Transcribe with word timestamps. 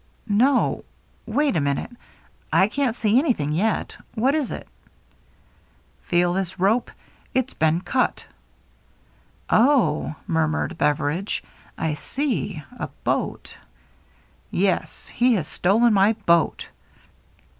"No— 0.47 0.83
wait 1.37 1.55
a 1.55 1.59
minute, 1.61 1.91
I 2.51 2.69
can't 2.69 2.95
see 2.95 3.19
anything 3.19 3.51
yet. 3.51 3.95
What 4.15 4.33
is 4.33 4.51
it?"" 4.51 4.67
Feel 6.07 6.33
this 6.33 6.59
rope. 6.59 6.89
It*s 7.35 7.53
been 7.53 7.81
cut."" 7.81 8.25
Oh," 9.51 10.15
murmured 10.25 10.79
Beveridge," 10.79 11.43
I 11.87 11.93
see. 11.93 12.63
A 12.79 12.87
boat."" 13.03 13.55
Yes. 14.65 15.07
He 15.07 15.35
has 15.35 15.47
stolen 15.47 15.93
my 15.93 16.13
boat." 16.13 16.67